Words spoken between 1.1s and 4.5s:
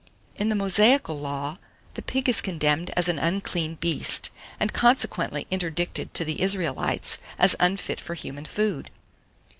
LAW, the pig is condemned as an unclean beast,